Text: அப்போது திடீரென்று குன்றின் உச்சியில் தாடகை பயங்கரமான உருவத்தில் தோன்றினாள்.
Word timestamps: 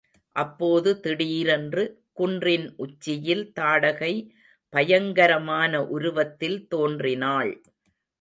அப்போது 0.35 0.99
திடீரென்று 0.99 1.83
குன்றின் 2.13 2.65
உச்சியில் 2.77 3.43
தாடகை 3.59 4.11
பயங்கரமான 4.73 5.83
உருவத்தில் 5.89 6.59
தோன்றினாள். 6.67 7.53